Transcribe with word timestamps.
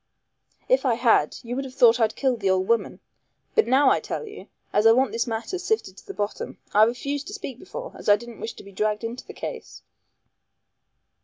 "If 0.67 0.83
I 0.83 0.95
had, 0.95 1.37
you 1.43 1.55
would 1.55 1.63
have 1.65 1.75
thought 1.75 1.99
I'd 1.99 2.15
killed 2.15 2.39
the 2.39 2.49
old 2.49 2.67
woman. 2.67 3.01
But 3.53 3.71
I 3.71 3.99
tell 3.99 4.25
you 4.25 4.45
now, 4.45 4.49
as 4.73 4.87
I 4.87 4.91
want 4.93 5.11
this 5.11 5.27
matter 5.27 5.59
sifted 5.59 5.95
to 5.97 6.07
the 6.07 6.15
bottom. 6.15 6.57
I 6.73 6.85
refused 6.85 7.27
to 7.27 7.33
speak 7.33 7.59
before, 7.59 7.93
as 7.95 8.09
I 8.09 8.15
didn't 8.15 8.39
wish 8.39 8.53
to 8.53 8.63
be 8.63 8.71
dragged 8.71 9.03
into 9.03 9.27
the 9.27 9.33
case." 9.35 9.83